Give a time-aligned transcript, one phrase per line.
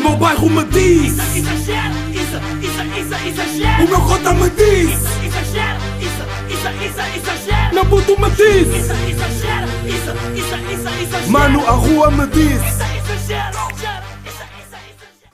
[0.00, 3.84] meu bairro me diz Isso, exagero, isso, isso, isso, exagero.
[3.84, 6.22] O meu cota me diz Isso, exagero, isso,
[6.54, 7.74] isso, isso, exagero.
[7.74, 11.30] Meu puto me diz Isso, exagero, isso, isso, isso, exagero.
[11.30, 12.82] Mano, a rua me diz Isso,
[13.22, 13.70] exagero.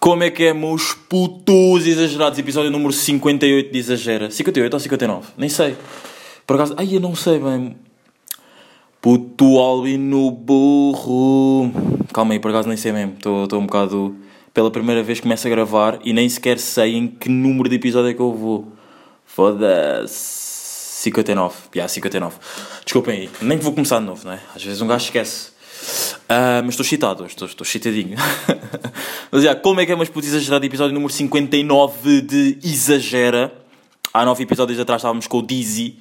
[0.07, 2.39] Como é que é, meus putos exagerados?
[2.39, 4.30] Episódio número 58 de Exagera.
[4.30, 5.29] 58 ou 59?
[5.37, 5.77] Nem sei.
[6.46, 7.75] Por acaso, ai, eu não sei bem.
[9.01, 11.73] Puto albino burro.
[12.12, 13.14] Calma aí, por acaso nem sei mesmo.
[13.14, 14.14] Estou um bocado.
[14.57, 18.08] Pela primeira vez começo a gravar e nem sequer sei em que número de episódio
[18.08, 18.72] é que eu vou.
[19.26, 21.03] Foda-se.
[21.03, 21.54] 59.
[21.54, 22.36] Já, yeah, 59.
[22.82, 23.31] Desculpem aí.
[23.43, 24.40] Nem vou começar de novo, não é?
[24.54, 25.50] Às vezes um gajo esquece.
[26.26, 28.17] Ah, mas estou excitado, estou, estou excitadinho.
[29.31, 30.64] mas já, como é que é mais puto exagerado?
[30.64, 33.53] Episódio número 59 de Exagera.
[34.11, 35.98] Há nove episódios atrás estávamos com o Dizzy.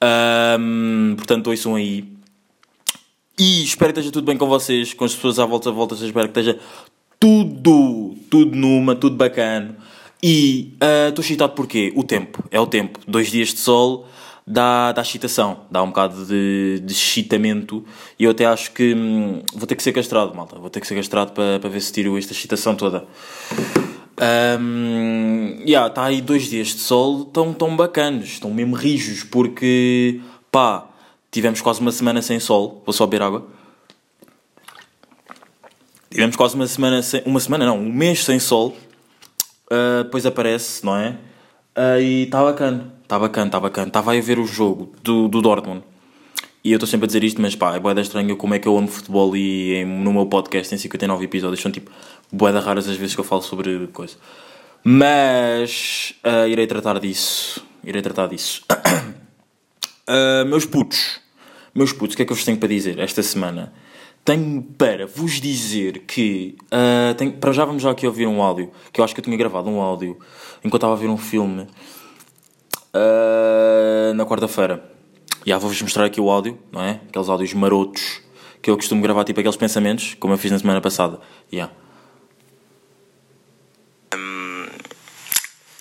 [0.00, 2.04] Ahm, portanto, ouçam aí.
[3.36, 5.96] E espero que esteja tudo bem com vocês, com as pessoas à volta, à volta,
[5.96, 6.60] espero que esteja
[7.18, 9.76] tudo, tudo numa, tudo bacana.
[10.22, 12.98] E ah, estou excitado porque o tempo, é o tempo.
[13.06, 14.06] Dois dias de sol
[14.46, 17.84] dá, dá excitação, dá um bocado de, de excitamento.
[18.18, 20.58] E eu até acho que hum, vou ter que ser castrado, malta.
[20.58, 23.04] Vou ter que ser castrado para, para ver se tiro esta excitação toda.
[24.60, 30.20] Um, yeah, tá aí dois dias de sol tão, tão bacanos, estão mesmo rijos, porque
[30.50, 30.88] pá,
[31.30, 32.82] tivemos quase uma semana sem sol.
[32.84, 33.57] Vou só beber água.
[36.18, 37.22] Tivemos quase uma semana sem.
[37.24, 38.76] Uma semana não, um mês sem sol.
[39.70, 41.10] Uh, depois aparece, não é?
[41.76, 43.86] Uh, e está bacana, está bacana, está bacana.
[43.86, 45.84] Estava a ver o jogo do, do Dortmund.
[46.64, 48.66] E eu estou sempre a dizer isto, mas pá, é boeda estranha como é que
[48.66, 51.88] eu amo futebol e em- no meu podcast tem 59 episódios, são tipo
[52.32, 54.16] boeda raras as vezes que eu falo sobre coisa.
[54.82, 57.64] Mas ah, irei tratar disso.
[57.84, 58.64] Irei tratar disso.
[60.48, 61.20] Meus putos,
[61.72, 63.72] meus putos, o que é que eu vos tenho para dizer esta semana?
[64.28, 66.54] Tenho para vos dizer que.
[66.70, 69.24] ah, tenho, para já vamos já aqui ouvir um áudio, que eu acho que eu
[69.24, 70.18] tinha gravado um áudio
[70.58, 71.66] enquanto estava a ver um filme
[72.92, 74.84] ah, na quarta-feira.
[75.46, 77.00] Já vou-vos mostrar aqui o áudio, não é?
[77.08, 78.20] Aqueles áudios marotos
[78.60, 81.18] que eu costumo gravar, tipo aqueles pensamentos, como eu fiz na semana passada.
[81.50, 81.72] Yeah.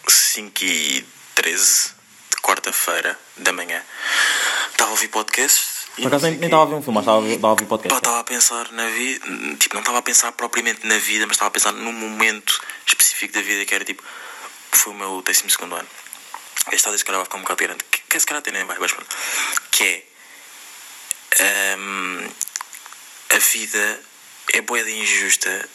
[0.07, 1.91] 5 e 13
[2.29, 3.83] de quarta-feira da manhã.
[4.71, 5.76] Estava a ouvir podcasts.
[5.97, 7.97] Por acaso não nem estava a ver um filme, mas estava a ouvir podcast.
[7.97, 9.25] estava a pensar na vida.
[9.57, 13.33] Tipo, não estava a pensar propriamente na vida, mas estava a pensar num momento específico
[13.33, 14.03] da vida que era tipo.
[14.71, 15.87] Foi o meu 12 ano.
[16.71, 17.83] Este áudio se calhar vai ficar um bocado grande.
[17.89, 19.15] Que, que se calhar até nem vai, mas pronto.
[19.71, 20.03] Que
[21.39, 21.75] é.
[21.79, 22.29] hum,
[23.29, 23.99] a vida
[24.53, 25.69] é boa de injusta.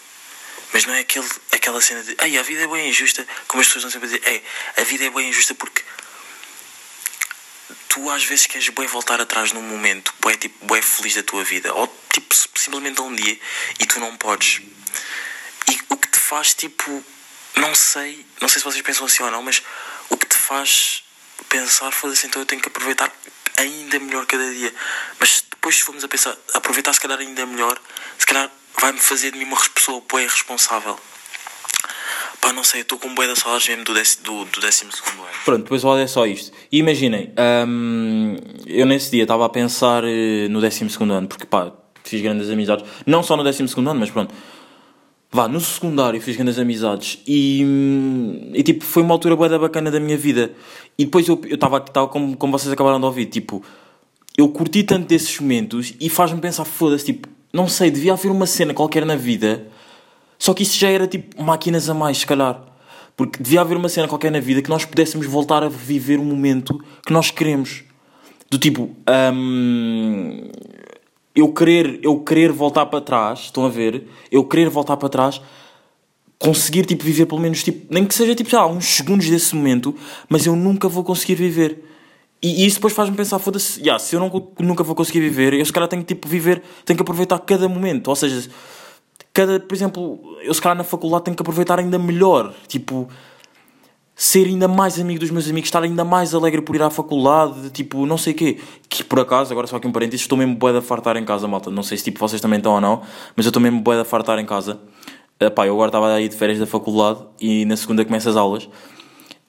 [0.73, 3.67] Mas não é aquele, aquela cena de Ei, a vida é bem injusta, como as
[3.67, 4.43] pessoas estão sempre a dizer, Ei,
[4.83, 5.83] a vida é bem injusta porque
[7.93, 11.45] tu às vezes queres bem voltar atrás num momento, bué, tipo, bué feliz da tua
[11.45, 13.39] vida, ou tipo, simplesmente a um dia,
[13.79, 14.63] e tu não podes.
[15.71, 17.05] E o que te faz, tipo,
[17.55, 19.63] não sei, não sei se vocês pensam assim ou não, mas
[20.09, 21.05] o que te faz
[21.51, 23.13] pensar, foda-se, então eu tenho que aproveitar
[23.59, 24.75] ainda melhor cada dia.
[25.21, 27.79] Mas depois, se formos a pensar, aproveitar se calhar ainda melhor,
[28.19, 30.99] se calhar vai-me fazer de mim uma pessoa bué responsável.
[32.43, 35.23] Pá, não sei, estou com bué da saudades mesmo do, décimo, do, do décimo segundo
[35.23, 35.31] ano.
[35.45, 36.51] Pronto, depois o áudio é só isto.
[36.73, 37.33] E imaginem,
[37.69, 38.37] hum,
[38.67, 41.73] eu nesse dia estava a pensar eh, no 12 ano, porque pá,
[42.03, 42.85] fiz grandes amizades.
[43.07, 44.35] Não só no 12 ano, mas pronto.
[45.31, 49.57] Vá, no secundário fiz grandes amizades e, hum, e tipo, foi uma altura bué da
[49.61, 50.51] bacana da minha vida.
[50.99, 53.65] E depois eu estava, estava como, como vocês acabaram de ouvir, tipo,
[54.37, 58.47] eu curti tanto desses momentos e faz-me pensar, foda-se, tipo, não sei, devia haver uma
[58.47, 59.69] cena qualquer na vida,
[60.43, 62.61] só que isso já era tipo máquinas a mais, se calhar.
[63.17, 66.25] Porque devia haver uma cena qualquer na vida que nós pudéssemos voltar a viver um
[66.25, 67.85] momento que nós queremos.
[68.51, 68.91] Do tipo,
[69.33, 70.51] hum,
[71.33, 74.09] eu querer, eu querer voltar para trás, estão a ver?
[74.33, 75.41] Eu querer voltar para trás,
[76.41, 79.55] conseguir tipo viver pelo menos tipo, nem que seja tipo, sei lá, uns segundos desse
[79.55, 79.95] momento,
[80.29, 81.85] mas eu nunca vou conseguir viver.
[82.43, 85.55] E, e isso depois faz-me pensar, foda-se, yeah, se eu não, nunca vou conseguir viver,
[85.55, 88.09] eu se calhar tenho que tipo viver, tenho que aproveitar cada momento.
[88.09, 88.51] Ou seja,
[89.33, 93.09] cada, por exemplo, eu se calhar na faculdade tenho que aproveitar ainda melhor, tipo,
[94.15, 97.71] ser ainda mais amigo dos meus amigos, estar ainda mais alegre por ir à faculdade,
[97.71, 98.59] tipo, não sei o quê.
[98.89, 101.49] Que por acaso, agora só aqui um parênteses, estou mesmo bué de fartar em casa,
[101.49, 101.71] malta.
[101.71, 103.03] Não sei se tipo vocês também estão ou não,
[103.35, 104.79] mas eu estou mesmo bué de fartar em casa.
[105.57, 108.69] Pá, eu agora estava aí de férias da faculdade e na segunda começo as aulas.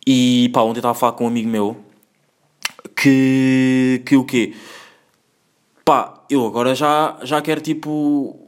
[0.08, 1.78] E pá, ontem estava a falar com um amigo meu
[2.96, 4.02] que.
[4.06, 4.54] que o quê?
[5.86, 8.43] Pá, eu agora já, já quero tipo.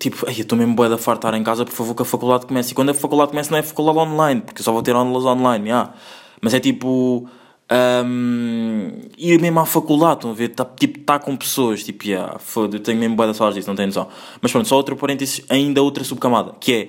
[0.00, 2.46] Tipo, ai, eu estou mesmo bué de fartar em casa, por favor, que a faculdade
[2.46, 2.72] comece.
[2.72, 5.24] E quando a faculdade começa, não é faculdade online, porque eu só vou ter aulas
[5.26, 5.92] online, já.
[6.40, 7.28] Mas é tipo.
[7.72, 10.48] Um, ir mesmo à faculdade, estão a ver?
[10.48, 13.76] Tá, tipo, tá com pessoas, tipo, yeah, foda, eu tenho mesmo de saudades disso, não
[13.76, 14.08] tenho noção.
[14.40, 16.88] Mas pronto, só outro parênteses, ainda outra subcamada, que é.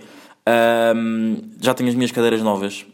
[0.93, 2.85] Ahm, já tenho as minhas cadeiras novas.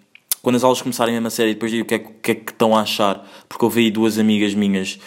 [0.41, 2.75] Quando as aulas começarem a sério, depois digo o que é, que é que estão
[2.75, 3.25] a achar.
[3.47, 4.99] Porque eu vi duas amigas minhas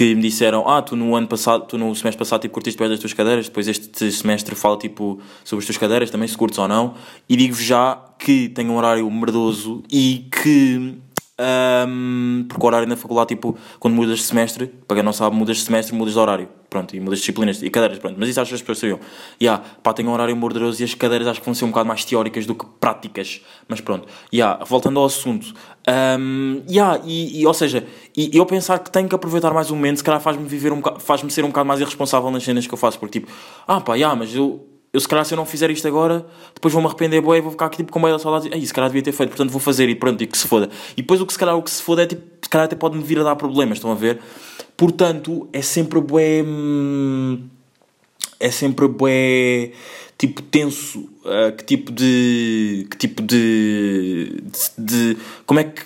[0.00, 2.88] que me disseram: Ah, tu no ano passado, tu no semestre passado, tipo, curtiste bem
[2.88, 3.48] das tuas cadeiras.
[3.48, 6.94] Depois este semestre fala, tipo, sobre as tuas cadeiras, também se curtes ou não.
[7.28, 10.96] E digo-vos já que tenho um horário merdoso e que.
[11.38, 15.36] ahm, porque o horário na faculdade, tipo, quando mudas de semestre, para quem não sabe,
[15.36, 16.48] mudas de semestre, mudas de horário.
[16.70, 18.16] Pronto, e mudas de disciplinas e cadeiras, pronto.
[18.16, 19.00] Mas isso acho que as pessoas sabiam.
[19.42, 21.88] Yeah, pá, tenho um horário mordoso e as cadeiras acho que vão ser um bocado
[21.88, 23.40] mais teóricas do que práticas.
[23.66, 24.06] Mas pronto.
[24.32, 25.52] Yeah, voltando ao assunto.
[25.88, 27.84] Um, yeah, e, e, ou seja,
[28.16, 30.72] e, e eu pensar que tenho que aproveitar mais um momento, se calhar faz-me viver
[30.72, 33.00] um faz-me ser um bocado mais irresponsável nas cenas que eu faço.
[33.00, 33.32] Porque tipo,
[33.66, 36.72] ah pá, yeah, mas eu, eu se calhar se eu não fizer isto agora, depois
[36.74, 38.72] vou-me arrepender boa e vou ficar aqui tipo com meio da saudade e "Ei, se
[38.74, 40.68] calhar devia ter feito, portanto vou fazer e pronto, e que se foda.
[40.96, 42.74] E depois o que se calhar o que se foda é tipo, se calhar até
[42.76, 44.18] pode-me vir a dar problemas, estão a ver?
[44.76, 46.42] Portanto, é sempre bué.
[46.44, 47.42] hum,
[48.38, 49.72] É sempre bué.
[50.18, 51.08] Tipo, tenso.
[51.24, 52.86] ah, que tipo de.
[52.90, 54.42] Que tipo de.
[54.78, 54.84] de,
[55.14, 55.16] de-
[55.46, 55.82] como é que.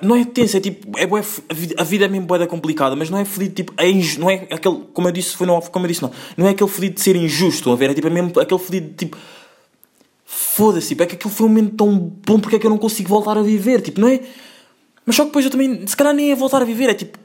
[0.00, 0.98] Não é tenso, é tipo.
[0.98, 1.22] É bué,
[1.76, 3.74] a, vida, é mesmo bué da complicada, mas não é fodido, tipo.
[3.76, 4.82] É inju, não é aquele.
[4.92, 6.10] Como eu disse, foi off, como eu disse, não.
[6.36, 7.90] Não é aquele fodido de ser injusto, a ver?
[7.90, 9.16] É tipo, é mesmo aquele fodido de tipo.
[10.24, 11.96] Foda-se, tipo, é que aquilo foi um momento tão
[12.26, 14.20] bom porque é que eu não consigo voltar a viver, tipo, não é?
[15.04, 17.18] Mas só que depois eu também, se calhar nem é voltar a viver, é tipo,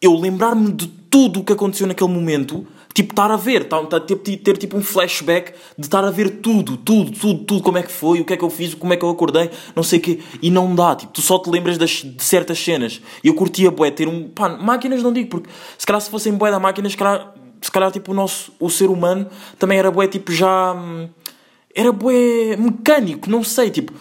[0.00, 4.00] eu lembrar-me de tudo o que aconteceu naquele momento, tipo, estar a ver, tá, tá,
[4.00, 7.82] ter, ter tipo um flashback de estar a ver tudo, tudo, tudo, tudo, como é
[7.82, 9.98] que foi, o que é que eu fiz, como é que eu acordei, não sei
[9.98, 13.00] o quê, e não dá, tipo, tu só te lembras das, de certas cenas.
[13.22, 15.48] E eu curtia, bué, ter um, pá, máquinas não digo, porque
[15.78, 18.68] se calhar se fossem bué da máquina, se calhar, se calhar, tipo, o nosso, o
[18.68, 19.26] ser humano
[19.58, 21.08] também era bué, tipo, já, hum,
[21.74, 23.92] era bué mecânico, não sei, tipo,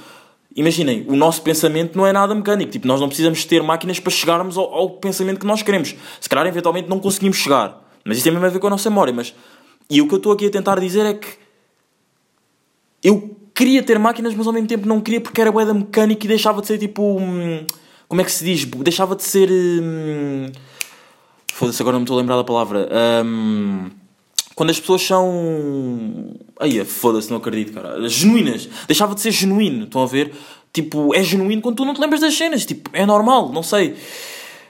[0.55, 2.71] Imaginem, o nosso pensamento não é nada mecânico.
[2.71, 5.95] Tipo, nós não precisamos ter máquinas para chegarmos ao, ao pensamento que nós queremos.
[6.19, 7.88] Se calhar, eventualmente, não conseguimos chegar.
[8.09, 9.13] Mas isso tem mesmo a ver com a nossa memória.
[9.13, 9.33] Mas...
[9.89, 11.27] E o que eu estou aqui a tentar dizer é que
[13.03, 16.25] eu queria ter máquinas, mas ao mesmo tempo não queria porque era bué da mecânica
[16.25, 17.01] e deixava de ser tipo.
[17.19, 17.65] hum,
[18.07, 18.65] Como é que se diz?
[18.65, 19.49] Deixava de ser.
[19.51, 20.51] hum,
[21.53, 22.87] Foda-se, agora não me estou a lembrar da palavra.
[23.25, 23.89] Hum,
[24.55, 26.35] quando as pessoas são.
[26.59, 28.07] Aí, foda-se, não acredito, cara.
[28.09, 28.67] Genuínas.
[28.87, 30.33] Deixava de ser genuíno, estão a ver?
[30.71, 32.65] Tipo, é genuíno quando tu não te lembras das cenas.
[32.65, 33.95] Tipo, é normal, não sei.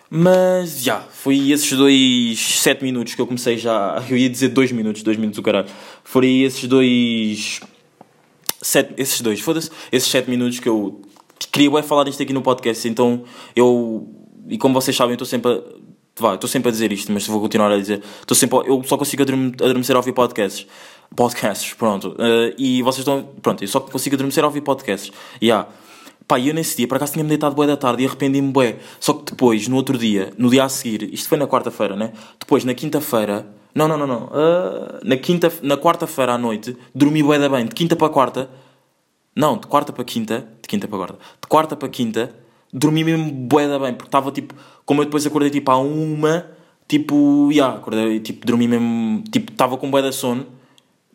[0.09, 4.03] Mas, já, foi esses dois 7 minutos que eu comecei já.
[4.09, 5.67] Eu ia dizer 2 minutos, 2 minutos o caralho.
[6.03, 7.59] Foi esses dois.
[8.61, 9.69] Sete, esses dois, foda-se.
[9.91, 11.01] Esses 7 minutos que eu
[11.51, 12.87] queria bué falar isto aqui no podcast.
[12.87, 13.23] Então,
[13.55, 14.07] eu.
[14.49, 15.61] E como vocês sabem, eu estou sempre a.
[16.19, 18.01] Vá, estou sempre a dizer isto, mas vou continuar a dizer.
[18.19, 20.65] Estou sempre a- eu só consigo adorme- adormecer a ouvir podcasts.
[21.15, 22.13] Podcasts, pronto.
[22.19, 23.23] Eh, e vocês estão.
[23.41, 25.11] Pronto, eu só consigo adormecer a ouvir podcasts.
[25.39, 25.69] E yeah.
[26.29, 28.77] Pá, eu nesse dia, por acaso tinha-me deitado bué da tarde e arrependi-me bué.
[28.99, 32.13] Só que depois, no outro dia, no dia a seguir, isto foi na quarta-feira, né?
[32.39, 34.29] Depois, na quinta-feira, não, não, não, não.
[34.31, 37.65] ah, na quinta, na quarta-feira à noite, dormi bué da bem.
[37.65, 38.47] De quinta para quarta,
[39.35, 42.31] não, de quarta para quinta, de quinta para quarta, de quarta para quinta,
[42.71, 44.53] dormi mesmo bué da bem, porque estava tipo,
[44.85, 46.45] como eu depois acordei tipo à uma,
[46.87, 50.45] tipo, já, acordei, tipo, dormi mesmo, tipo, estava com bué da sono,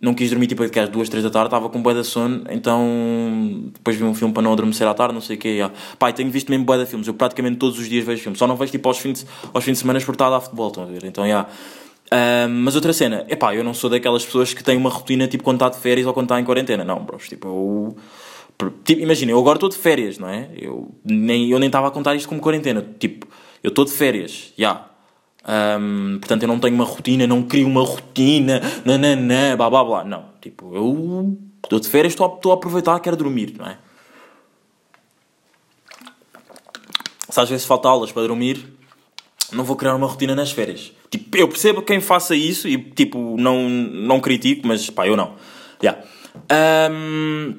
[0.01, 3.71] não quis dormir tipo às duas, três da tarde, estava com bué da sono, então
[3.73, 5.71] depois vi um filme para não adormecer à tarde, não sei o quê, já.
[5.99, 8.39] Pá, e tenho visto mesmo bué de filmes, eu praticamente todos os dias vejo filmes,
[8.39, 10.41] só não vejo tipo aos fins de, aos fins de semana porque está a dar
[10.41, 11.47] futebol, estão a ver, então já.
[12.11, 15.43] Ahm, mas outra cena, epá, eu não sou daquelas pessoas que têm uma rotina tipo
[15.43, 17.97] quando está de férias ou quando está em quarentena, não, bros, tipo, eu...
[18.85, 20.49] Tipo, imagina, eu agora estou de férias, não é?
[20.57, 22.87] Eu nem eu nem estava a contar isto como quarentena.
[23.01, 23.27] Tipo,
[23.65, 24.94] eu estou de férias, já.
[25.47, 30.05] Ahm, portanto, eu não tenho uma rotina, não crio uma rotina, nananã, blá blá blá.
[30.05, 33.79] Não, tipo, eu estou de férias, estou a, estou a aproveitar, quero dormir, não é?
[37.29, 38.65] Se às vezes falta aulas para dormir,
[39.53, 40.93] não vou criar uma rotina nas férias.
[41.11, 45.35] Tipo, eu percebo quem faça isso e, tipo, não, não critico, mas pá, eu não.
[45.83, 45.99] Já.
[46.49, 47.55] Ahm,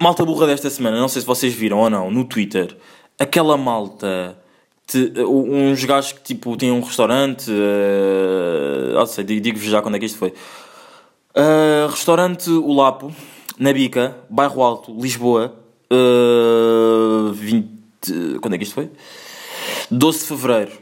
[0.00, 2.76] malta burra desta semana, não sei se vocês viram ou não, no Twitter,
[3.18, 4.38] aquela malta,
[4.90, 9.98] de, uns gajos que tipo têm um restaurante, uh, não sei, digo-vos já quando é
[9.98, 10.32] que isto foi.
[11.36, 13.14] Uh, restaurante O Lapo,
[13.58, 15.54] na Bica, Bairro Alto, Lisboa,
[15.92, 17.68] uh, 20.
[18.40, 18.90] Quando é que isto foi?
[19.90, 20.72] 12 de Fevereiro.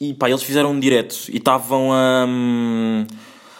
[0.00, 2.26] E pá, eles fizeram um direto e estavam a.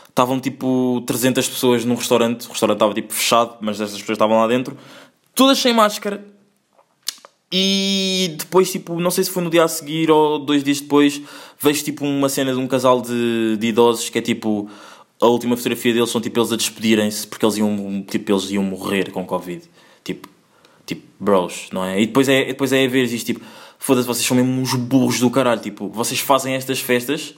[0.08, 2.46] Estavam tipo 300 pessoas num restaurante.
[2.46, 4.76] O restaurante estava tipo fechado, mas essas pessoas estavam lá dentro.
[5.34, 6.24] Todas sem máscara.
[7.50, 11.20] E depois, tipo, não sei se foi no dia a seguir ou dois dias depois,
[11.58, 14.68] vejo tipo uma cena de um casal de, de idosos que é tipo.
[15.20, 18.62] A última fotografia deles são tipo eles a despedirem-se porque eles iam, tipo, eles iam
[18.62, 19.62] morrer com Covid.
[20.04, 20.28] Tipo,
[20.86, 22.00] tipo, bros, não é?
[22.00, 23.40] E depois é, depois é a ver isto, tipo,
[23.80, 25.60] foda-se, vocês são mesmo uns burros do caralho.
[25.60, 27.34] Tipo, vocês fazem estas festas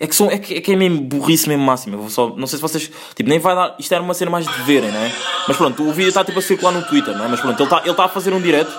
[0.00, 1.96] É que, são, é, que, é que é mesmo burrice mesmo máxima.
[1.96, 2.90] Eu só, não sei se vocês.
[3.14, 3.76] Tipo, nem vai dar.
[3.78, 5.12] Isto era uma cena mais de verem, não é?
[5.46, 7.28] Mas pronto, o vídeo está tipo a circular no Twitter, não é?
[7.28, 8.72] Mas pronto, ele está ele tá a fazer um direto.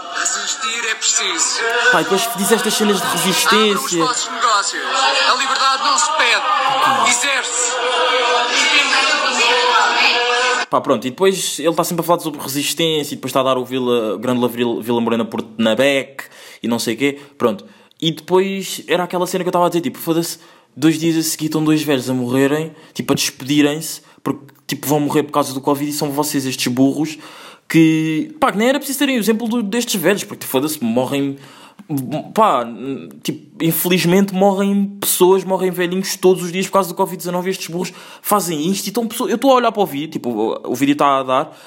[0.51, 1.61] Resistir é preciso.
[1.93, 4.05] E depois diz estas cenas de Abra os resistência.
[4.05, 4.83] vossos negócios.
[4.83, 7.09] A liberdade não se pede.
[7.09, 7.71] Exerce.
[10.69, 13.43] Pá, pronto, e depois ele está sempre a falar sobre resistência e depois está a
[13.43, 16.23] dar o Vila, o grande Vila, Vila Morena por na Beck
[16.63, 17.19] e não sei o quê.
[17.37, 17.65] Pronto.
[18.01, 20.39] E depois era aquela cena que eu estava a dizer, tipo, foda-se,
[20.75, 24.99] dois dias a seguir estão dois velhos a morrerem, tipo, a despedirem-se, porque, tipo, vão
[25.01, 27.17] morrer por causa do Covid e são vocês, estes burros,
[27.71, 31.37] que, pá, nem era preciso terem o exemplo destes velhos, porque, foda-se, morrem,
[32.33, 32.67] pá,
[33.23, 37.67] tipo, infelizmente morrem pessoas, morrem velhinhos todos os dias por causa do Covid-19 e estes
[37.67, 40.75] burros fazem isto e estão pessoas, eu estou a olhar para o vídeo, tipo, o
[40.75, 41.57] vídeo está a dar,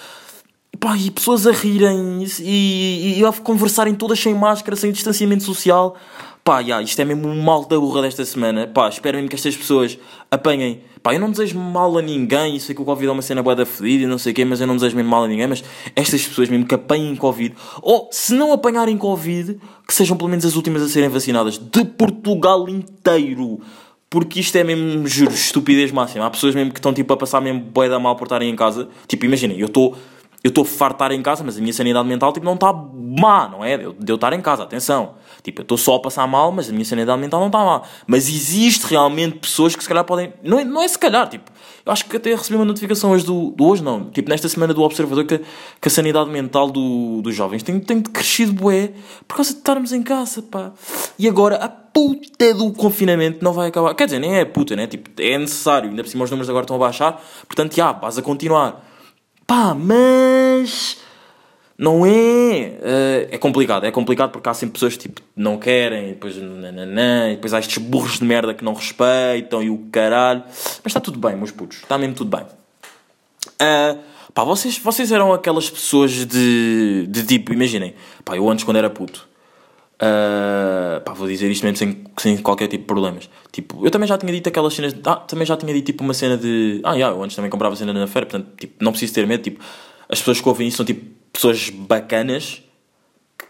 [0.78, 5.44] Pá, e pessoas a rirem e, e, e a conversarem todas sem máscara, sem distanciamento
[5.44, 5.96] social.
[6.45, 8.67] Pá, já, isto é mesmo um mal da burra desta semana.
[8.67, 9.99] Pá, espero mesmo que estas pessoas
[10.31, 10.83] apanhem.
[11.03, 12.53] Pá, eu não desejo mal a ninguém.
[12.53, 14.35] Eu sei que o Covid é uma cena boa da fedida e não sei o
[14.35, 15.47] quê, mas eu não desejo mesmo mal a ninguém.
[15.47, 15.65] Mas
[15.97, 19.59] estas pessoas mesmo que apanhem Covid, ou se não apanharem Covid,
[19.89, 23.61] que sejam pelo menos as últimas a serem vacinadas de Portugal inteiro.
[24.11, 26.27] Porque isto é mesmo, juro, estupidez máxima.
[26.27, 28.55] Há pessoas mesmo que estão tipo a passar mesmo bué da mal por estarem em
[28.55, 28.87] casa.
[29.09, 29.97] Tipo, imaginem, eu estou
[30.45, 32.71] eu estou farto de estar em casa, mas a minha sanidade mental tipo, não está
[32.71, 33.79] má, não é?
[33.79, 35.15] De eu, de eu estar em casa, atenção.
[35.43, 37.81] Tipo, eu estou só a passar mal, mas a minha sanidade mental não está má.
[38.07, 40.35] Mas existe realmente pessoas que se calhar podem.
[40.43, 41.51] Não é, não é se calhar, tipo.
[41.87, 44.11] Eu acho que até recebi uma notificação hoje do, do hoje, não.
[44.11, 45.39] Tipo, nesta semana do Observador que,
[45.81, 48.93] que a sanidade mental do, dos jovens tem, tem crescido bué
[49.27, 50.73] por causa de estarmos em casa, pá.
[51.19, 53.95] E agora a puta do confinamento não vai acabar.
[53.95, 54.87] Quer dizer, nem é puta, né?
[54.87, 55.89] Tipo, é necessário.
[55.89, 57.23] Ainda por cima os números agora estão a baixar.
[57.47, 58.93] Portanto, já, vais a continuar.
[59.47, 60.99] Pá, mas.
[61.77, 62.79] Não é.
[62.83, 63.85] eh, é complicado.
[63.85, 66.37] É complicado porque há sempre pessoas que tipo, não querem, e depois.
[66.37, 70.43] Nananã, e depois há estes burros de merda que não respeitam e o caralho.
[70.47, 71.79] Mas está tudo bem, meus putos.
[71.79, 72.47] Está mesmo tudo bem.
[73.59, 73.97] Ah,
[74.33, 78.91] pá, vocês, vocês eram aquelas pessoas de, de tipo, imaginem, pá, eu antes quando era
[78.91, 79.29] puto,
[80.01, 83.29] ah, pá, vou dizer isto mesmo sem, sem qualquer tipo de problemas.
[83.53, 86.03] Tipo, eu também já tinha dito aquelas cenas, de- ah, também já tinha dito tipo
[86.05, 88.93] uma cena de, ah, já, eu antes também comprava cena na feira, portanto, tipo, não
[88.93, 89.63] preciso ter medo, tipo,
[90.09, 92.63] as pessoas que ouvem isso são tipo pessoas bacanas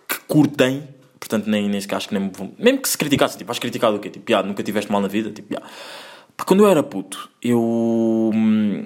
[0.09, 0.87] que curtem,
[1.19, 3.99] portanto, nem, nem sequer acho que nem mesmo que se criticasse, tipo, vais criticar do
[3.99, 4.11] quê?
[4.11, 5.61] Tipo, já, nunca tiveste mal na vida, tipo, já.
[6.37, 7.61] Pá, quando eu era puto, eu.
[8.35, 8.83] hum,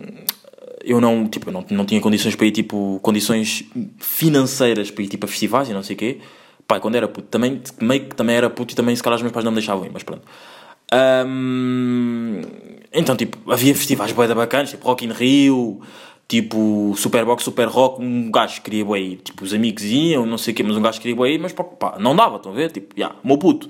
[0.85, 3.65] Eu não, tipo, eu não, não tinha condições para ir, tipo, condições
[3.99, 6.19] financeiras para ir, tipo, a festivais e não sei o quê.
[6.69, 9.23] Pá, quando era puto, também, meio que também era puto e também, se calhar, os
[9.23, 10.23] meus pais não me deixavam ir, mas pronto.
[11.27, 12.43] Hum,
[12.93, 15.81] então, tipo, havia festivais bué da bacanas, tipo, Rock in Rio,
[16.29, 20.53] tipo, Superbox, Super Rock, um gajo queria bué ir, tipo, os amigos iam, não sei
[20.53, 22.71] o quê, mas um gajo queria bué ir, mas pá, não dava, estão a ver?
[22.71, 23.67] Tipo, já, o meu puto.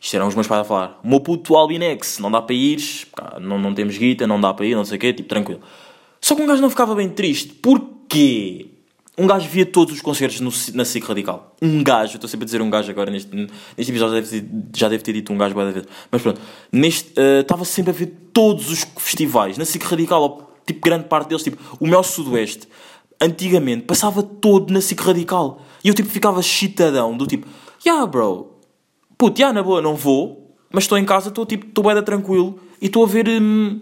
[0.00, 1.00] Isto eram os meus pais a falar.
[1.04, 2.80] Meu puto Albinex, não dá para ir,
[3.14, 5.60] pá, não, não temos guita, não dá para ir, não sei o quê, tipo, tranquilo.
[6.18, 7.52] Só que um gajo não ficava bem triste.
[7.54, 8.77] Porquê?
[9.18, 11.56] Um gajo via todos os concertos no, na SIC Radical.
[11.60, 14.48] Um gajo, estou sempre a dizer um gajo agora neste, neste episódio, já deve ter,
[14.76, 15.88] já deve ter dito um gajo várias vezes.
[16.10, 16.40] Mas pronto,
[16.72, 21.28] eh, estava sempre a ver todos os festivais na SIC Radical, ou, tipo, grande parte
[21.28, 22.68] deles, tipo, o meu Sudoeste,
[23.20, 25.62] antigamente, passava todo na SIC Radical.
[25.82, 27.48] E eu, tipo, ficava chitadão, do tipo,
[27.84, 28.52] yeah, bro,
[29.16, 32.60] puto, yeah, na boa, não vou, mas estou em casa, estou, tipo, estou bem tranquilo,
[32.80, 33.28] e estou a ver...
[33.28, 33.80] hum,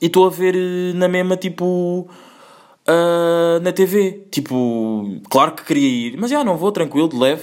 [0.00, 2.08] e estou a ver eh, na mesma, tipo,
[2.90, 4.26] ah, na TV.
[4.30, 7.42] Tipo, claro que queria ir, mas já não vou, tranquilo, de leve.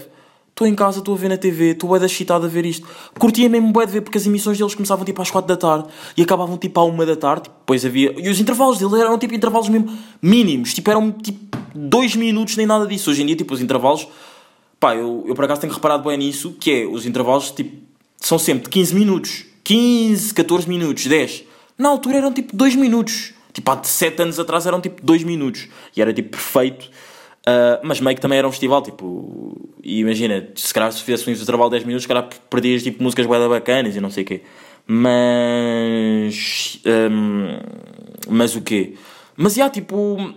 [0.50, 2.88] Estou em casa, estou a ver na TV, estou bué da excitado a ver isto.
[3.20, 5.88] Curtia mesmo bué de ver, porque as emissões deles começavam tipo às 4 da tarde
[6.18, 7.44] e acabavam tipo à 1 da tarde.
[7.44, 8.14] Tipo, depois havia...
[8.18, 10.74] E os intervalos deles eram tipo intervalos mesmo mínimos.
[10.74, 13.12] Tipo, eram tipo 2 minutos, nem nada disso.
[13.12, 14.08] Hoje em dia, tipo, os intervalos...
[14.80, 17.78] Pá, eu, eu por acaso tenho reparado bem nisso, que é, os intervalos, tipo,
[18.18, 19.46] são sempre de 15 minutos.
[19.64, 21.44] 15, 14 minutos, 10.
[21.78, 23.34] Na altura eram tipo 2 minutos.
[23.58, 25.68] Tipo, há 7 anos atrás eram tipo 2 minutos.
[25.96, 26.92] E era tipo perfeito.
[27.44, 29.72] Ah, mas meio que também era um festival, tipo...
[29.82, 33.02] E imagina, se calhar se fizesse um intervalo de 10 minutos, se calhar perdias tipo
[33.02, 34.42] músicas bué bacanas e não sei o quê.
[34.86, 36.80] Mas...
[36.86, 37.58] hum,
[38.30, 38.94] mas o quê?
[39.36, 40.34] Mas, já, tipo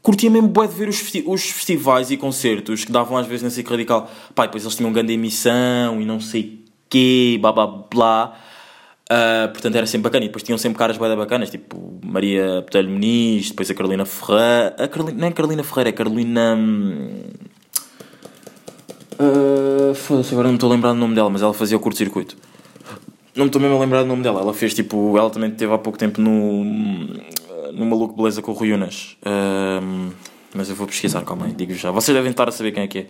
[0.00, 3.42] curtia mesmo bué de ver os, festi- os festivais e concertos que davam às vezes
[3.42, 4.08] na SIC Radical.
[4.36, 8.38] Pá, e depois eles tinham grande emissão e não sei quê, blá blá blá.
[9.08, 10.24] Ah, portanto era sempre bacana.
[10.24, 14.76] E depois tinham sempre caras da bacanas, tipo Maria Botelho Muniz, depois a Carolina Ferreira.
[14.78, 16.58] A Carolina, não é Carolina Ferreira, é Carolina.
[19.18, 21.80] ah, Foda-se, agora não me estou a lembrar do nome dela, mas ela fazia o
[21.80, 22.36] curto-circuito.
[23.34, 24.40] Não me estou mesmo a lembrar do nome dela.
[24.40, 25.16] Ela fez tipo.
[25.18, 26.64] Ela também esteve há pouco tempo no.
[26.64, 29.18] No Maluco Beleza com o Rui Unas.
[29.22, 30.10] Ahm,
[30.54, 31.90] mas eu vou pesquisar, calma aí, digo já.
[31.90, 33.06] Vocês devem estar a saber quem é que é.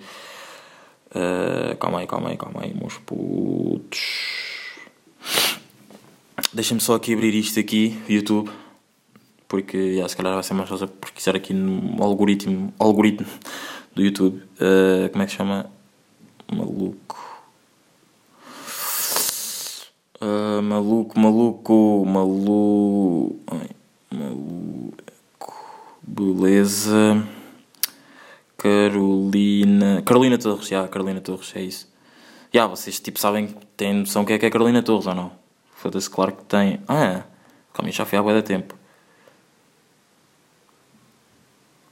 [1.15, 4.56] Ah, calma aí, calma aí, calma aí, meus putos.
[6.57, 8.51] Deixa-me só aqui abrir isto aqui, YouTube.
[9.47, 13.27] Porque já, se calhar vai ser mais fácil pesquisar aqui no algoritmo, algoritmo
[13.95, 14.43] do YouTube.
[14.55, 15.71] Uh, como é que se chama?
[16.51, 17.43] Maluco.
[20.19, 23.37] Uh, maluco, maluco, maluco.
[26.01, 27.23] Beleza.
[28.57, 30.01] Carolina.
[30.07, 31.93] Carolina Torres, já, Carolina Torres, é isso.
[32.51, 35.46] Já, vocês tipo sabem, têm noção o que é que é Carolina Torres ou não?
[35.76, 36.80] Foda-se, claro que tem.
[36.88, 37.23] Ah.
[37.73, 38.75] Calma, já foi há da tempo.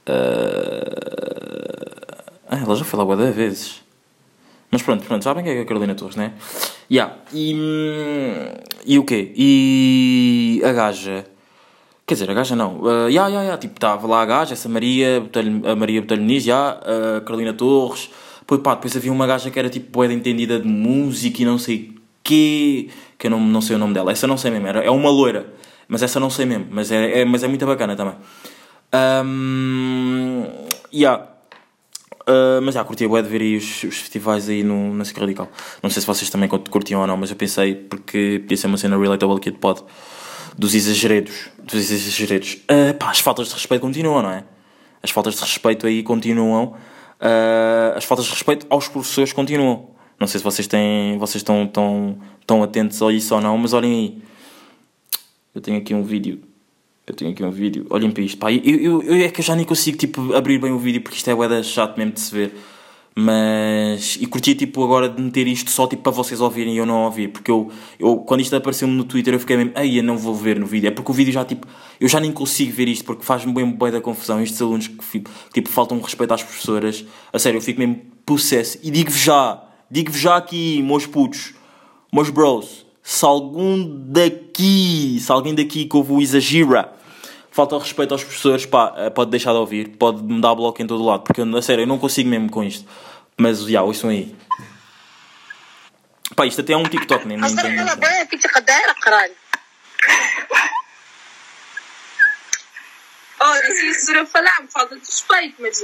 [0.09, 1.05] Uh...
[2.47, 3.83] Ah, ela já foi lá da vezes.
[4.71, 6.33] Mas pronto, pronto, sabem o que é a Carolina Torres, né?
[6.91, 7.15] Yeah.
[7.31, 8.53] E, hum,
[8.85, 9.31] e o quê?
[9.35, 11.25] E a gaja.
[12.07, 12.81] Quer dizer, a gaja não.
[12.81, 13.57] Uh, yeah, yeah, yeah.
[13.57, 15.23] Tipo, estava lá a gaja, essa Maria,
[15.71, 16.79] a Maria Botelho Muniz, yeah,
[17.17, 18.09] a Carolina Torres.
[18.39, 21.57] Depois, pá, depois havia uma gaja que era tipo boeda entendida de música e não
[21.57, 21.94] sei
[22.25, 22.89] quê.
[23.17, 24.11] Que eu não, não sei o nome dela.
[24.11, 24.67] Essa não sei mesmo.
[24.67, 25.53] É uma loira.
[25.87, 26.67] Mas essa não sei mesmo.
[26.69, 28.15] Mas é, é- mas é muito bacana também.
[28.93, 30.45] Um,
[30.93, 31.27] yeah.
[32.27, 35.19] Uh, mas já curti bué de ver aí os, os festivais aí no, na SIC
[35.19, 35.47] Radical.
[35.83, 38.77] Não sei se vocês também curtiam ou não, mas eu pensei porque podia ser uma
[38.77, 39.83] cena relatable que pode
[40.57, 41.49] dos exageredos.
[41.59, 42.57] Dos exageredos.
[42.63, 44.43] Uh, pá, as faltas de respeito continuam, não é?
[45.03, 46.75] As faltas de respeito aí continuam.
[47.21, 49.94] Uh, as faltas de respeito aos professores continuam.
[50.19, 51.17] Não sei se vocês têm.
[51.17, 54.21] Vocês estão tão, tão atentos a isso ou não, mas olhem aí.
[55.53, 56.41] Eu tenho aqui um vídeo.
[57.07, 57.85] Eu tenho aqui um vídeo.
[57.89, 58.37] Olhem para isto.
[58.37, 61.17] Pá, eu, eu, eu- é que já nem consigo tipo, abrir bem o vídeo porque
[61.17, 62.53] isto é bué da chato mesmo de se ver.
[63.17, 64.17] Mas.
[64.19, 67.05] E curti tipo agora de meter isto só tipo para vocês ouvirem e eu não
[67.05, 67.29] ouvir.
[67.29, 69.71] Porque eu, eu quando isto apareceu-me no Twitter eu fiquei mesmo.
[69.77, 70.87] Ei, eu não vou ver no vídeo.
[70.87, 71.65] É porque o vídeo já tipo.
[71.99, 74.41] Eu já nem consigo ver isto porque faz-me bem bué da confusão.
[74.41, 77.05] Estes alunos que tipo, faltam respeito às professoras.
[77.31, 78.77] A sério, eu fico mesmo possesso.
[78.83, 81.53] E digo-vos já digo-vos já aqui, meus putos,
[82.11, 86.91] meus bros, se algum daqui, se alguém daqui que ouve o Exagira,
[87.51, 90.87] falta respeito aos professores, pá, eh, pode deixar de ouvir, pode me dar bloco em
[90.87, 92.89] todo lado, porque eu, a sério, eu não consigo mesmo com isto.
[93.37, 94.35] Mas, já, yeah, ouçam aí.
[96.35, 97.85] Pá, isto até é um TikTok, nem, nem, nem, nem.
[103.41, 105.79] Oh, isso eu falar, me falta de respeito, mas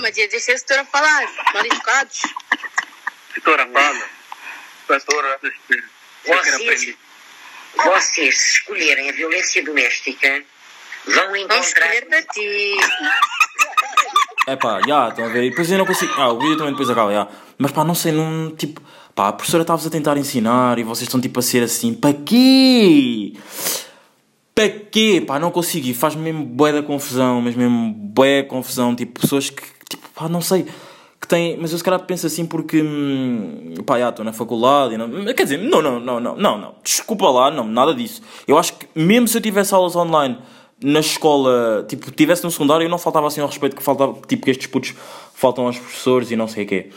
[0.00, 2.22] mas deixa a senhora falar, mal educados.
[3.34, 4.04] Doutora, fala.
[4.88, 5.40] Pastora.
[6.26, 6.96] Vocês,
[7.76, 10.44] vocês, se escolherem a violência doméstica,
[11.06, 11.60] vão encontrar.
[11.60, 12.76] escolher para ti.
[14.46, 15.44] É pá, já, estão a ver.
[15.44, 16.12] E depois eu não consigo.
[16.18, 17.26] Ah, o vídeo também depois acaba, já.
[17.56, 18.54] Mas pá, não sei, não.
[18.54, 18.82] Tipo,
[19.14, 21.94] pá, a professora estava-vos a tentar ensinar e vocês estão tipo a ser assim.
[21.94, 23.32] Para quê?
[24.54, 25.22] Para quê?
[25.26, 25.88] Pá, não consigo.
[25.88, 28.94] E faz-me mesmo bué da confusão, mas mesmo bué confusão.
[28.94, 30.66] Tipo, pessoas que, tipo, pá, não sei.
[31.20, 31.56] Que têm.
[31.58, 32.80] Mas eu se calhar penso assim porque.
[32.80, 35.08] hum, Pá, já, estou na faculdade não.
[35.34, 36.74] Quer dizer, não, não, não, não, não, não.
[36.82, 38.22] Desculpa lá, não, nada disso.
[38.46, 40.38] Eu acho que mesmo se eu tivesse aulas online
[40.82, 44.44] na escola, tipo, tivesse no secundário, eu não faltava assim ao respeito que faltava, tipo,
[44.44, 44.94] que estes putos
[45.34, 46.90] faltam aos professores e não sei o quê.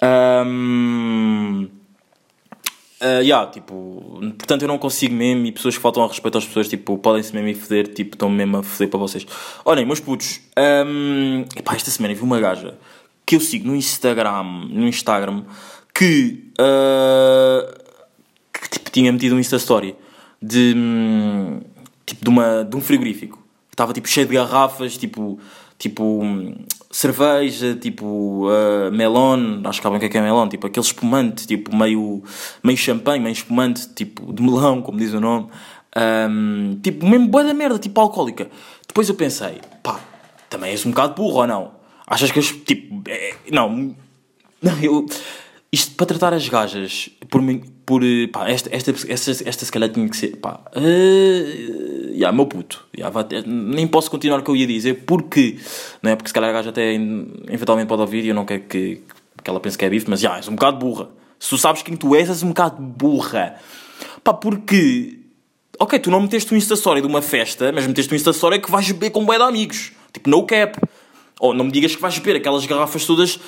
[0.00, 1.68] Ahm,
[3.00, 6.44] ah, yeah, tipo, portanto eu não consigo mesmo e pessoas que faltam ao respeito às
[6.44, 9.26] pessoas, tipo, podem-se mesmo ir foder, tipo, estão mesmo a foder para vocês.
[9.64, 10.40] Olhem, meus putos,
[10.86, 12.76] um, epá, esta semana vi uma gaja
[13.24, 15.44] que eu sigo no Instagram, no Instagram,
[15.94, 17.74] que, ah,
[18.52, 19.94] que tipo, tinha metido um Insta Story
[20.42, 21.60] de, hum,
[22.06, 23.36] tipo, de, uma, de um frigorífico.
[23.36, 25.38] que Estava tipo cheio de garrafas, tipo,
[25.78, 26.54] tipo hum,
[26.90, 30.84] cerveja, tipo ah, melon, acho que sabem o que é que é melon, tipo aquele
[30.84, 32.22] espumante, tipo meio,
[32.62, 35.48] meio champanhe, meio espumante, tipo de melão, como diz o nome.
[35.96, 38.48] Hum, tipo, mesmo boa da merda, tipo alcoólica.
[38.86, 40.00] Depois eu pensei, pá,
[40.50, 41.72] também és um bocado burro ou não?
[42.06, 43.94] Achas que as, tipo, é- não,
[44.62, 45.06] não, eu.
[45.70, 48.04] Isto para tratar as gajas, por mim, por.
[48.04, 50.36] eh, pá, esta, esta, esta, esta se calhar tinha que ser.
[50.36, 50.60] pá.
[50.76, 52.84] Uh, yeah, meu puto.
[52.94, 55.56] Yeah, ter- nem posso continuar o que eu ia dizer, porque.
[56.02, 56.16] Não é?
[56.16, 59.00] Porque se calhar a gaja até eventualmente pode ouvir e eu não quero que,
[59.42, 61.08] que ela pense que é bife, mas já, és um bocado burra.
[61.40, 63.56] Se tu sabes quem tu és, és um bocado burra.
[64.22, 65.14] Pá, porque.
[65.80, 68.60] Ok, tu não meteste um Insta Story de uma festa, mas meteste um Insta Story
[68.60, 69.92] que vais beber com bué de amigos.
[70.12, 70.78] Tipo, no cap.
[71.40, 73.38] Ou não me digas que vais beber aquelas garrafas todas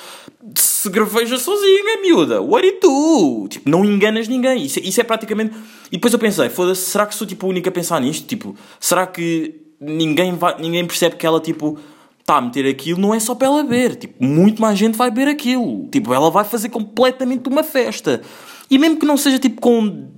[0.41, 2.41] de cerveja sozinha, miúda.
[2.41, 3.47] What it do?
[3.49, 4.65] Tipo, não enganas ninguém.
[4.65, 5.55] Isso, isso é praticamente...
[5.87, 8.25] E depois eu pensei, foda-se, será que sou tipo a única a pensar nisto?
[8.25, 11.77] Tipo, será que ninguém, vai, ninguém percebe que ela, tipo,
[12.19, 13.95] está a meter aquilo não é só para ela beber.
[13.95, 15.87] Tipo, muito mais gente vai beber aquilo.
[15.91, 18.21] Tipo, ela vai fazer completamente uma festa.
[18.69, 20.09] E mesmo que não seja, tipo, com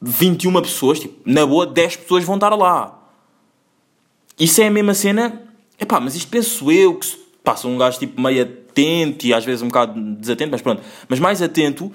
[0.00, 2.98] 21 pessoas, tipo, na boa, 10 pessoas vão estar lá.
[4.38, 5.42] Isso é a mesma cena.
[5.78, 9.44] Epá, mas isto penso eu que se passa um gajo tipo meio atento e às
[9.44, 10.82] vezes um bocado desatento, mas pronto.
[11.08, 11.92] Mas mais atento,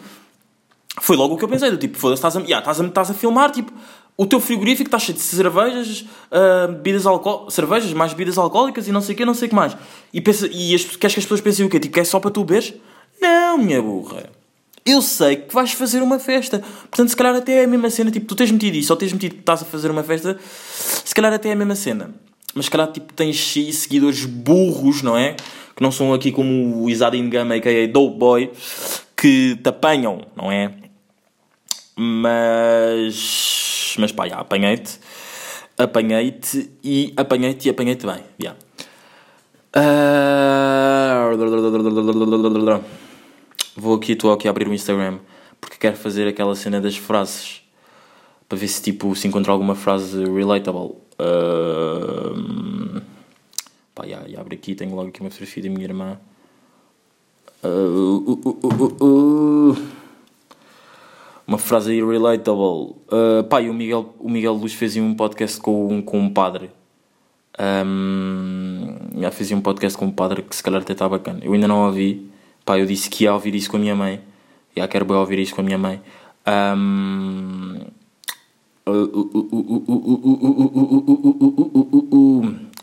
[1.02, 3.12] Foi logo o que eu pensei, do tipo, foda-se, estás a, yeah, estás, a, estás
[3.12, 3.72] a filmar, tipo,
[4.18, 8.92] o teu frigorífico está cheio de cervejas, ah, bebidas alcoólicas, cervejas, mais bebidas alcoólicas e
[8.92, 9.78] não sei o quê, não sei o que mais.
[10.12, 11.80] E, pensa, e as, queres que as pessoas pensem o quê?
[11.80, 12.74] Tipo, que é só para tu beberes?
[13.22, 14.32] Não, minha burra.
[14.84, 16.64] Eu sei que vais fazer uma festa.
[16.90, 18.10] Portanto, se calhar até é a mesma cena.
[18.10, 21.14] Tipo, tu tens metido isso, ou tens metido que estás a fazer uma festa, se
[21.14, 22.12] calhar até é a mesma cena.
[22.54, 25.36] Mas se calhar, tipo, tens seguidores burros, não é?
[25.76, 27.88] Que não são aqui como o Isadin Gama, a.k.a.
[28.10, 28.52] Boy,
[29.16, 30.74] que te apanham, não é?
[31.96, 33.96] Mas.
[34.00, 35.00] Mas pá, já, apanhei-te.
[35.78, 38.24] Apanhei-te e apanhei-te e apanhei-te bem.
[38.40, 38.56] já.
[39.74, 41.30] Ah,
[43.76, 45.20] Vou aqui, estou aqui a abrir o Instagram
[45.62, 47.62] porque quero fazer aquela cena das frases
[48.48, 50.96] para ver se tipo se encontro alguma frase relatable.
[51.20, 53.02] Ah,
[53.94, 56.20] pá, já abro aqui, tenho logo aqui uma fotografia da minha irmã.
[57.64, 59.78] Ah, uh, uh, uh, uh, uh.
[61.48, 62.96] Uma frase aí relatable.
[63.08, 66.70] Uh, pá, e o Miguel, o Miguel Luz fez um podcast com, com um padre.
[67.60, 71.40] Um, já fez um podcast com um padre que se calhar até está bacana.
[71.42, 72.30] Eu ainda não ouvi.
[72.66, 74.22] Pá, eu disse que ia ouvir isso com a minha mãe.
[74.76, 76.02] Já quero bem ouvir isso com a minha mãe.
[76.46, 77.80] Um,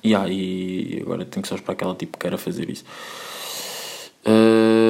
[0.04, 2.84] yeah, e agora tenho que só esperar que ela tipo queira fazer isso.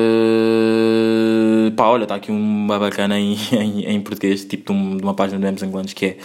[0.06, 5.02] Uh, pá, olha, está aqui uma bacana em, em, em português, tipo de, um- de
[5.02, 6.16] uma página do M's Anglanos, que é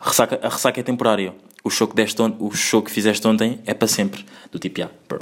[0.00, 1.34] a ressaca, a ressaca é temporária.
[1.64, 4.24] O show, que deste on- o show que fizeste ontem é para sempre.
[4.52, 5.20] Do tipo, yeah, bro.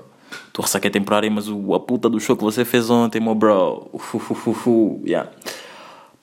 [0.53, 3.35] Tu ressaca é temporária, mas o, a puta do show que você fez ontem, meu
[3.35, 3.89] bro.
[3.93, 5.31] Ufu, ufu, ufu, ufu, yeah.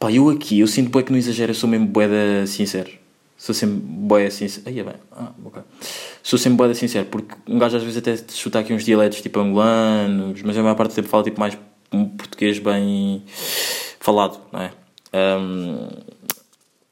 [0.03, 2.91] Pá, eu aqui, eu sinto bué que não exagero, eu sou mesmo bué da sincero.
[3.37, 4.67] Sou sempre bué sincero.
[4.67, 5.61] Aí é bem, ah, ok.
[6.21, 9.21] Sou sempre bué da sincero, porque um gajo às vezes até chuta aqui uns dialetos
[9.21, 11.57] tipo angolanos, mas a maior parte do tempo fala tipo mais
[11.89, 13.23] um português bem
[13.97, 14.71] falado, não é?
[15.13, 15.87] Ahm,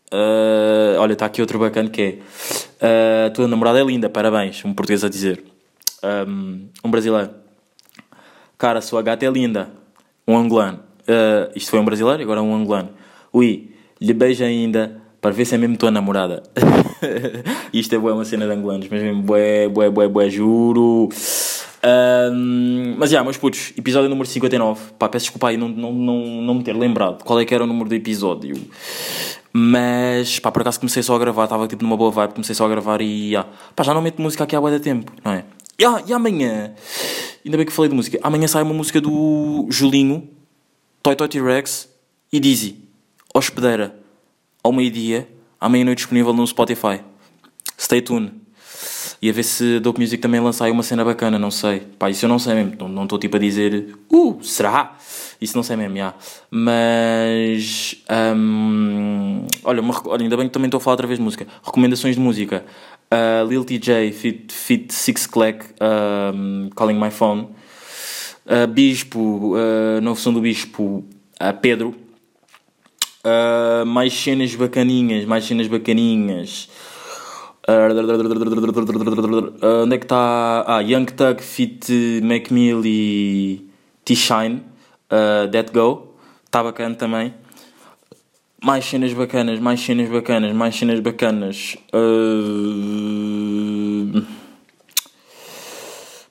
[0.09, 2.17] ah, olha, está aqui outro bacana que é
[2.79, 5.43] ah, a tua namorada é linda, parabéns, um português a dizer.
[6.01, 7.31] Ahm, um brasileiro.
[8.57, 9.69] Cara, a sua gata é linda.
[10.25, 10.79] Um angolano.
[11.05, 13.00] Ah, isto foi um brasileiro, agora um angolano.
[13.33, 16.43] Ui, lhe beija ainda para ver se é mesmo tua namorada.
[17.71, 21.09] isto é bué uma cena de angolanos, mas mesmo bué, bué, bué, bué, juro.
[21.83, 24.93] Ahm, mas já, meus putos, episódio número 59.
[24.99, 27.63] Pá, peço desculpa aí não, não, não, não me ter lembrado qual é que era
[27.63, 28.55] o número do episódio.
[29.53, 32.65] Mas, pá, por acaso comecei só a gravar, estava tipo numa boa vibe, comecei só
[32.65, 35.33] a gravar e, já, pá, já não meto música aqui há bué de tempo, não
[35.33, 35.43] é?
[35.77, 36.73] E, ah, e amanhã,
[37.43, 40.29] ainda bem que falei de música, amanhã sai uma música do Julinho,
[41.03, 41.89] Toy Toy T-Rex
[42.31, 42.77] e Dizzy,
[43.33, 43.95] Hospedeira,
[44.63, 45.27] ao meio-dia,
[45.59, 47.01] à meia-noite disponível no Spotify.
[47.77, 48.33] Stay tuned.
[49.21, 51.81] E a ver se Dope Music também lança aí uma cena bacana, não sei.
[51.99, 52.87] Pá, isso eu não sei mesmo.
[52.89, 54.97] Não- estou tipo a dizer, uh, será?
[55.39, 56.13] Isso não sei mesmo, já.
[56.49, 57.95] Mas,
[58.35, 61.47] hum, olha, uma, olha, ainda bem que também estou a falar outra vez de música.
[61.63, 62.65] Recomendações de música.
[63.13, 65.65] Uh, Lil TJ, Fit, fit Six Clack,
[66.33, 67.49] um, Calling My Phone.
[68.45, 71.05] Uh, Bispo, uh, novo som do Bispo,
[71.39, 71.95] uh, Pedro.
[73.23, 76.67] Uh, mais cenas bacaninhas, mais cenas bacaninhas.
[77.67, 77.93] Uh,
[79.83, 80.63] onde é que está?
[80.65, 83.69] Ah, Young Thug, Fit Mac Mill e
[84.03, 84.63] T-Shine,
[85.11, 86.15] uh, That Go.
[86.45, 87.31] Está bacana também.
[88.63, 91.77] Mais cenas bacanas, mais cenas bacanas, mais cenas bacanas.
[91.93, 92.91] Uh...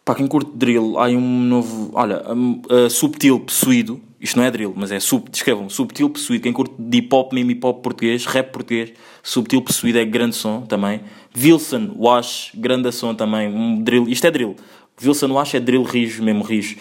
[0.04, 1.92] Para quem curte drill, há um novo.
[1.94, 4.00] Olha, uh, Subtil Possuído.
[4.20, 5.30] Isto não é drill, mas é sub.
[5.30, 6.42] Descrevam, Subtil Possuído.
[6.42, 8.92] Quem curte de hip hop, mesmo hip hop português, rap português.
[9.22, 11.00] Subtil Possuído é grande som também.
[11.36, 13.48] Wilson Wash, grande som também.
[13.48, 14.06] Um drill.
[14.08, 14.56] Isto é drill.
[15.02, 16.76] Wilson Wash é drill rijo, mesmo rijo.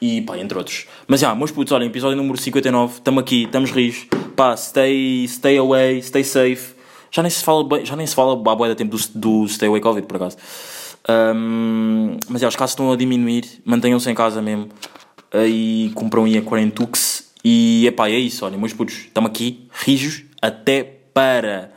[0.00, 0.86] E pá, entre outros.
[1.06, 2.94] Mas já, meus putos, olhem, episódio número 59.
[2.94, 4.06] Estamos aqui, estamos rijos.
[4.34, 6.74] Pá, stay, stay away, stay safe.
[7.10, 9.02] Já nem se fala, bem- já nem se fala há boa tempo do,
[9.42, 10.36] do Stay Away Covid, por acaso.
[11.08, 13.44] Ahm, mas já, os casos estão a diminuir.
[13.64, 14.68] Mantenham-se em casa mesmo.
[15.32, 17.28] Aí compram aí a Quarentux.
[17.44, 21.70] E epá, é isso, olhem, meus putos, estamos aqui, rijos, até para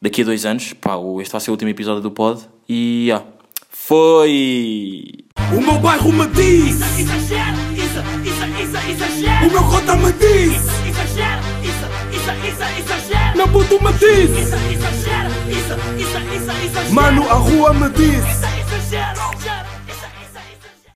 [0.00, 0.72] daqui a dois anos.
[0.74, 2.42] Pá, o- este vai ser o último episódio do pod.
[2.68, 3.22] E já,
[3.70, 5.12] foi!
[5.56, 9.46] O meu bairro me diz, Exagero, isso, isso, isso, exagero.
[9.46, 10.70] o meu cota me diz, isso,
[12.12, 13.48] isso, isso, exagero.
[13.52, 16.94] puto me diz, Isso, exagero, isso, isso, isso, exagero.
[16.94, 18.24] mano, a rua me diz.
[18.26, 18.46] Isso,